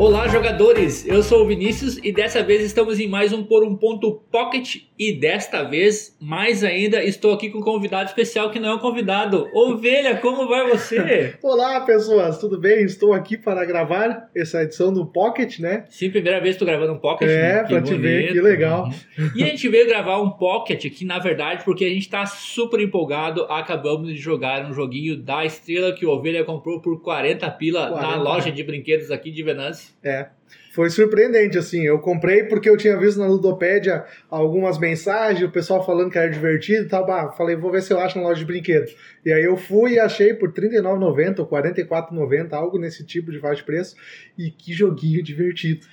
[0.00, 1.06] Olá, jogadores!
[1.06, 4.76] Eu sou o Vinícius e dessa vez estamos em mais um Por um Ponto Pocket.
[4.98, 8.78] E desta vez, mais ainda, estou aqui com um convidado especial que não é um
[8.78, 9.46] convidado.
[9.54, 11.34] Ovelha, como vai você?
[11.44, 12.82] Olá, pessoas, tudo bem?
[12.82, 15.84] Estou aqui para gravar essa edição do Pocket, né?
[15.90, 17.28] Sim, primeira vez que estou gravando um Pocket.
[17.28, 17.64] É, né?
[17.64, 18.90] pra te ver, que legal.
[19.18, 19.30] Uhum.
[19.34, 22.80] E a gente veio gravar um Pocket aqui, na verdade, porque a gente está super
[22.80, 23.42] empolgado.
[23.50, 28.06] Acabamos de jogar um joguinho da estrela que o Ovelha comprou por 40 pila 40,
[28.06, 29.89] na loja de brinquedos aqui de Venâncio.
[30.02, 30.28] É.
[30.72, 31.84] Foi surpreendente, assim.
[31.84, 36.30] Eu comprei porque eu tinha visto na Ludopédia algumas mensagens, o pessoal falando que era
[36.30, 37.04] divertido e tal.
[37.04, 38.88] Bah, falei, vou ver se eu acho na loja de brinquedo.
[39.24, 43.32] E aí eu fui e achei por R$ 39,90 ou R$ 44,90, algo nesse tipo
[43.32, 43.96] de faixa de preço.
[44.38, 45.86] E que joguinho divertido.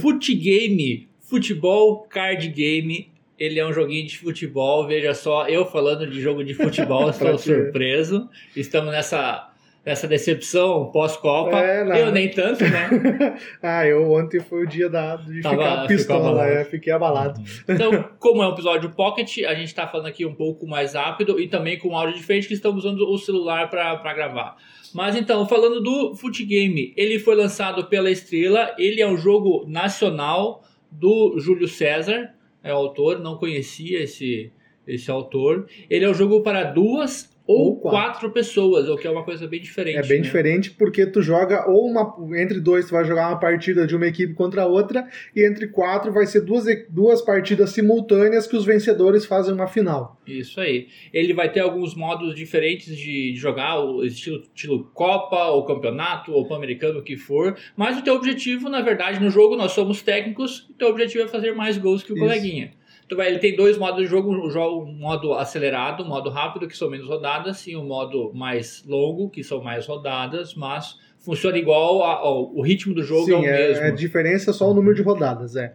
[0.00, 3.12] Footgame, futebol card game.
[3.38, 4.86] Ele é um joguinho de futebol.
[4.86, 8.28] Veja só, eu falando de jogo de futebol, estou surpreso.
[8.56, 9.53] Estamos nessa,
[9.84, 11.58] nessa decepção pós-Copa.
[11.60, 12.88] É, eu nem tanto, né?
[13.62, 17.40] ah, eu ontem foi o dia da, de Tava- ficar pistola, é, fiquei abalado.
[17.68, 21.38] Então, como é um episódio Pocket, a gente está falando aqui um pouco mais rápido
[21.38, 24.56] e também com áudio diferente, que estamos usando o celular para gravar.
[24.94, 30.62] Mas então, falando do Footgame, ele foi lançado pela Estrela, ele é um jogo nacional
[30.90, 32.30] do Júlio César,
[32.62, 34.52] é o autor, não conhecia esse,
[34.86, 35.66] esse autor.
[35.90, 37.98] Ele é um jogo para duas ou, Ou quatro.
[37.98, 38.30] quatro.
[38.30, 39.98] pessoas, o que é uma coisa bem diferente.
[39.98, 40.24] É bem né?
[40.24, 44.06] diferente porque tu joga ou uma entre dois tu vai jogar uma partida de uma
[44.06, 48.64] equipe contra a outra e entre quatro vai ser duas, duas partidas simultâneas que os
[48.64, 50.20] vencedores fazem uma final.
[50.26, 50.88] Isso aí.
[51.12, 56.32] Ele vai ter alguns modos diferentes de de jogar, o estilo, estilo Copa, ou campeonato,
[56.32, 57.56] ou pan-americano, o que for.
[57.76, 61.28] Mas o teu objetivo, na verdade, no jogo, nós somos técnicos, o teu objetivo é
[61.28, 62.24] fazer mais gols que o Isso.
[62.24, 62.72] coleguinha.
[63.08, 66.30] Tu vai, ele tem dois modos de jogo, o jogo, um modo acelerado, um modo
[66.30, 70.98] rápido, que são menos rodadas, e um modo mais longo, que são mais rodadas, mas
[71.18, 73.84] funciona igual, a- ao- o ritmo do jogo é o Sim, mesmo.
[73.84, 75.74] é, a diferença é só o número de rodadas, é.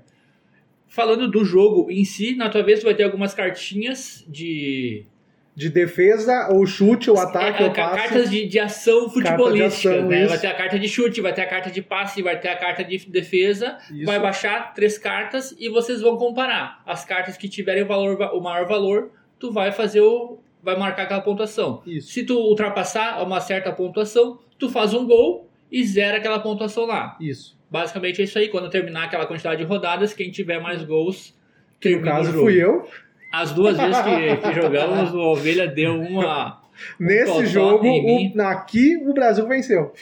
[0.87, 5.05] Falando do jogo em si, na tua vez tu vai ter algumas cartinhas de
[5.55, 7.95] De defesa, ou chute, ou ataque, É, ou passe.
[7.95, 10.25] cartas de, de ação futebolística, ação, né?
[10.25, 12.55] Vai ter a carta de chute, vai ter a carta de passe, vai ter a
[12.55, 14.05] carta de defesa, Isso.
[14.05, 16.81] vai baixar três cartas e vocês vão comparar.
[16.85, 20.37] As cartas que tiverem o, valor, o maior valor, tu vai fazer o.
[20.63, 21.81] vai marcar aquela pontuação.
[21.85, 22.09] Isso.
[22.11, 27.17] Se tu ultrapassar uma certa pontuação, tu faz um gol e zera aquela pontuação lá.
[27.19, 27.57] Isso.
[27.69, 28.47] Basicamente é isso aí.
[28.47, 31.37] Quando terminar aquela quantidade de rodadas, quem tiver mais gols.
[31.79, 32.87] Que no caso fui eu.
[33.31, 36.61] As duas vezes que, que jogamos, o Ovelha deu uma.
[36.97, 39.93] Nesse totó jogo, o, aqui o Brasil venceu.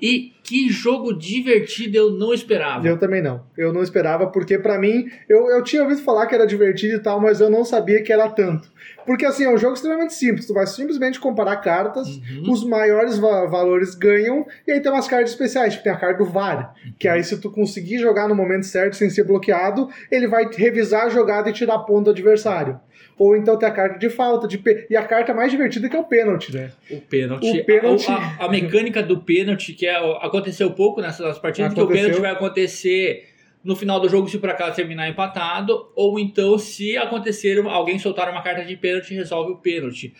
[0.00, 2.86] E que jogo divertido eu não esperava.
[2.86, 3.42] Eu também não.
[3.56, 6.98] Eu não esperava, porque pra mim, eu, eu tinha ouvido falar que era divertido e
[7.02, 8.70] tal, mas eu não sabia que era tanto.
[9.06, 10.46] Porque assim, é um jogo extremamente simples.
[10.46, 12.52] Tu vai simplesmente comparar cartas, Uhum.
[12.52, 16.22] os maiores va- valores ganham, e aí tem umas cartas especiais, tipo tem a carta
[16.22, 20.26] do VAR, que aí se tu conseguir jogar no momento certo sem ser bloqueado, ele
[20.28, 22.78] vai revisar a jogada e tirar ponto do adversário.
[23.16, 25.94] Ou então tem a carta de falta, de pe- e a carta mais divertida que
[25.94, 26.72] é o pênalti, né?
[26.90, 27.60] O pênalti.
[27.60, 28.10] O pênalti.
[28.10, 29.96] A, a- a mecânica do pênalti, que é,
[30.36, 32.04] aconteceu pouco nessas partidas, que o Aconteceu.
[32.06, 33.28] pênalti vai acontecer
[33.62, 38.30] no final do jogo se por acaso terminar empatado, ou então se acontecer alguém soltar
[38.30, 40.12] uma carta de pênalti resolve o pênalti.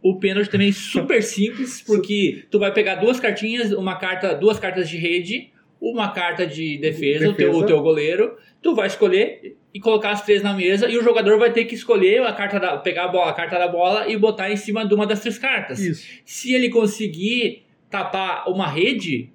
[0.00, 4.58] O pênalti também é super simples, porque tu vai pegar duas cartinhas, uma carta, duas
[4.58, 5.50] cartas de rede,
[5.80, 7.64] uma carta de defesa, O, teu, Defesa.
[7.64, 11.38] o teu goleiro, tu vai escolher e colocar as três na mesa e o jogador
[11.38, 14.16] vai ter que escolher a carta da, pegar a, bola, a carta da bola e
[14.16, 15.80] botar em cima de uma das três cartas.
[15.80, 19.30] Isso, Se ele conseguir tapar uma rede,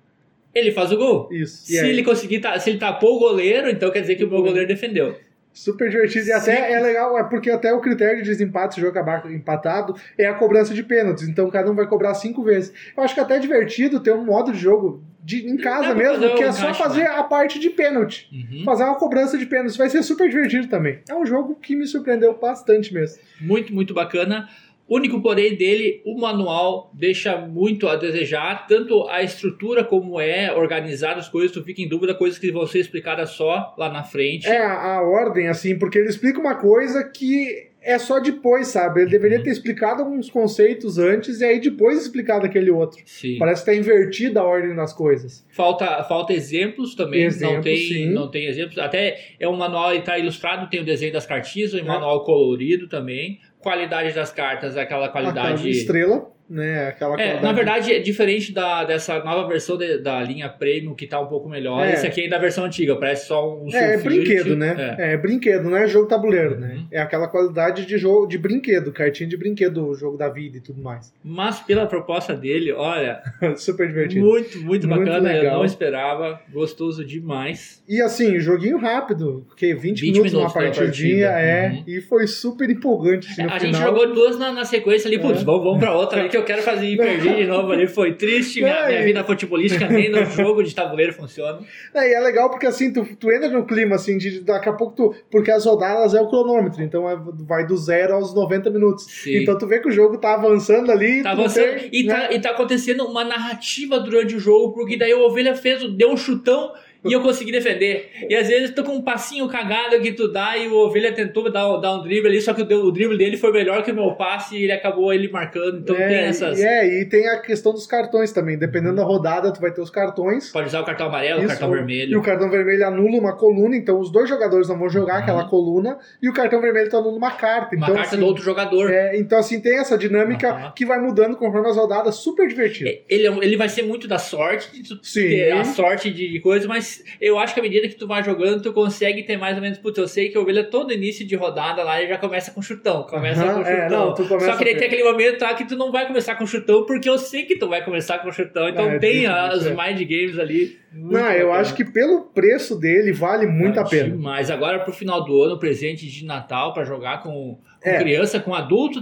[0.53, 1.30] ele faz o gol.
[1.31, 1.66] isso.
[1.66, 5.16] Se ele conseguir, se ele tapou o goleiro, então quer dizer que o goleiro defendeu.
[5.58, 6.28] Super divertido.
[6.28, 9.31] E até é legal, é porque até o critério de desempate, se o jogo acabar
[9.31, 11.28] empatado, é a cobrança de pênaltis.
[11.28, 12.72] Então cada um vai cobrar cinco vezes.
[12.96, 16.35] Eu acho que até é divertido ter um modo de jogo de, em casa mesmo,
[16.35, 18.29] que é só encaixe, fazer a parte de pênalti.
[18.31, 18.64] Uhum.
[18.64, 19.75] Fazer uma cobrança de pênaltis.
[19.75, 21.00] Vai ser super divertido também.
[21.09, 23.18] É um jogo que me surpreendeu bastante mesmo.
[23.41, 24.47] Muito, muito bacana.
[24.89, 31.19] Único porém dele, o manual deixa muito a desejar, tanto a estrutura como é organizado
[31.19, 34.47] as coisas, tu fica em dúvida, coisas que vão ser explicadas só lá na frente.
[34.47, 39.01] É a, a ordem, assim, porque ele explica uma coisa que é só depois, sabe?
[39.01, 42.99] Ele deveria ter explicado alguns conceitos antes e aí depois explicado aquele outro.
[43.05, 43.37] Sim.
[43.37, 45.45] Parece que tá invertida a ordem das coisas.
[45.49, 48.09] Falta, falta exemplos também, não, Exemplos, tem, sim.
[48.09, 48.78] não tem exemplos.
[48.78, 52.89] Até é um manual e está ilustrado, tem o desenho das cartinhas, um manual colorido
[52.89, 53.39] também.
[53.67, 56.31] Qualidade das cartas, aquela A qualidade de estrela.
[56.49, 56.88] Né?
[56.88, 57.44] Aquela É, qualidade.
[57.44, 61.28] na verdade, é diferente da, dessa nova versão de- da linha Premium, que tá um
[61.28, 61.85] pouco melhor.
[61.85, 61.94] É.
[61.94, 64.96] Esse aqui é da versão antiga, parece só um É, é brinquedo, né?
[64.97, 65.14] É.
[65.14, 65.17] É.
[65.17, 66.76] brinquedo, não é jogo tabuleiro, né?
[66.76, 66.88] Uhum.
[66.91, 70.61] É aquela qualidade de jogo de brinquedo, cartinha de brinquedo, o jogo da vida e
[70.61, 71.14] tudo mais.
[71.23, 73.22] Mas pela proposta dele, olha,
[73.58, 74.26] Super divertido.
[74.26, 75.29] muito, muito, Muito bacana.
[75.32, 75.58] Eu legal.
[75.58, 76.40] não esperava.
[76.52, 77.84] Gostoso demais.
[77.88, 81.47] E assim, joguinho rápido, porque 20, 20 minutos, uma minutos pela partidinha, partida.
[81.47, 81.84] é, Uhum.
[81.88, 83.59] e foi super empolgante assim, a final.
[83.59, 85.44] gente jogou duas na, na sequência ali, putz, É.
[85.46, 87.87] vamos, vamos pra outra que eu quero fazer e perdi de novo ali.
[87.87, 91.59] Foi triste, minha, minha vida futebolística nem no jogo de tabuleiro funciona.
[91.93, 94.73] É, e é legal porque assim, tu, tu entra no clima assim, de daqui a
[94.73, 95.16] pouco tu.
[95.31, 99.05] Porque as rodadas é o cronômetro, então é- vai do zero aos 90 minutos.
[99.05, 99.37] Sim.
[99.37, 101.23] Então tu vê que o jogo tá avançando ali.
[101.23, 102.13] Tá avançando tem, e, né?
[102.13, 106.11] tá, e tá acontecendo uma narrativa durante o jogo, porque daí o Ovelha fez, deu
[106.11, 106.72] um chutão
[107.05, 108.09] e eu consegui defender.
[108.29, 111.52] E às vezes tu com um passinho cagado que tu dá e o Ovelha tentou
[111.52, 113.96] dar, dar um drible ali, só que o, o drible dele foi melhor que o
[113.96, 115.79] meu passe e ele acabou ele marcando.
[115.79, 116.59] Então é, tem essas.
[116.59, 118.58] e É, e tem a questão dos cartões também.
[118.58, 120.52] Dependendo da rodada, tu vai ter os cartões.
[120.52, 122.20] Pode usar o cartão amarelo, o Isso, cartão E vermelho.
[122.20, 125.22] o cartão vermelho anula uma coluna, então os dois jogadores não vão jogar Uhum.
[125.23, 127.76] aquela coluna, e o cartão vermelho tu anula uma carta.
[127.76, 128.90] Uma então, carta assim, do outro jogador.
[128.91, 130.72] é, então, assim, tem essa dinâmica Aham.
[130.76, 132.90] que vai mudando conforme as rodadas, super divertido.
[133.09, 135.28] Ele, é ele vai ser muito da sorte, de tu Sim.
[135.29, 136.86] ter a sorte de, de coisa, mas
[137.22, 139.78] eu acho que à medida que tu vai jogando, tu consegue ter mais ou menos.
[139.78, 142.61] Putz, eu sei que a ovelha todo início de rodada lá ele já começa com
[142.61, 143.03] chutão.
[143.03, 143.75] Começa Aham, com chutão.
[143.85, 146.05] é, não, começa Só que daí a- tem aquele momento tá, que tu não vai
[146.07, 148.67] começar com chutão, porque eu sei que tu vai começar com chutão.
[148.69, 150.78] Então É, tem as isso, mind games ali.
[150.93, 154.09] Muito Não, eu acho que pelo preço dele vale muito a Ah, pena.
[154.11, 154.49] Demais.
[154.49, 157.97] Agora pro final do ano, presente de Natal pra jogar com, com É.
[157.99, 158.99] criança, com adulto,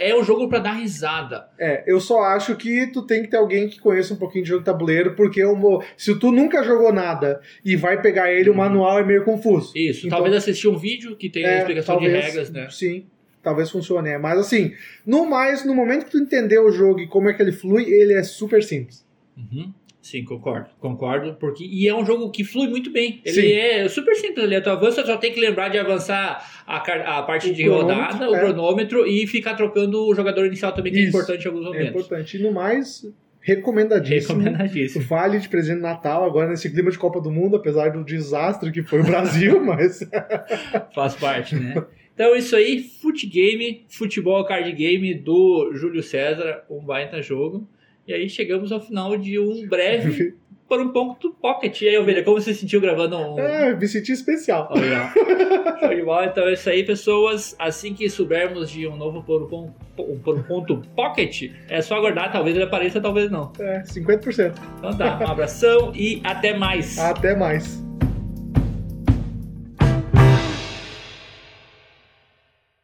[0.00, 1.46] é um jogo pra dar risada.
[1.58, 4.50] É, eu só acho que tu tem que ter alguém que conheça um pouquinho de
[4.50, 8.54] jogo de tabuleiro, porque o se tu nunca jogou nada e vai pegar ele, o
[8.54, 9.72] manual é meio confuso.
[9.76, 12.68] Isso, Então- talvez assistir um vídeo que tenha É, explicação de talvez, regras, né?
[12.70, 13.06] Sim,
[13.42, 14.08] talvez funcione.
[14.10, 14.18] é.
[14.18, 14.72] Mas assim,
[15.06, 17.84] no mais, no momento que tu entender o jogo e como é que ele flui,
[17.84, 19.04] ele é super simples.
[19.36, 19.72] Uhum.
[20.04, 20.68] Sim, concordo.
[20.78, 23.22] Concordo, porque e é um jogo que flui muito bem.
[23.24, 23.52] Ele Sim.
[23.52, 24.60] é super simples ali.
[24.60, 28.34] Tu avança, só tem que lembrar de avançar a, a parte O de rodada, o
[28.36, 28.38] é.
[28.38, 31.08] cronômetro e ficar trocando o jogador inicial também, que é Isso.
[31.08, 31.88] importante em alguns É momentos.
[31.88, 32.36] importante.
[32.36, 33.02] E no mais,
[33.40, 34.40] recomendadíssimo.
[34.40, 35.04] Recomendadíssimo.
[35.06, 38.70] Vale de presente de Natal, agora nesse clima de Copa do Mundo, apesar do desastre
[38.70, 40.00] que foi o Brasil, mas
[40.94, 41.82] Faz parte, né?
[42.14, 47.66] Então, isso aí, Foot Game, futebol card game do Júlio César, um baita jogo.
[48.06, 50.34] E aí chegamos ao final de um breve
[50.68, 51.82] por um ponto pocket.
[51.82, 53.38] E aí, Ovelha, como você se sentiu gravando um.
[53.38, 54.70] é, me senti especial.
[55.80, 56.26] Show de bola.
[56.26, 57.54] Então é isso aí, pessoas.
[57.58, 59.74] Assim que soubermos de um novo por um ponto,
[60.24, 62.32] por um ponto pocket, é só aguardar.
[62.32, 63.52] Talvez ele apareça, talvez não.
[63.58, 64.54] É, 50%.
[64.78, 66.98] Então tá, um abração e até mais.
[66.98, 67.83] Até mais.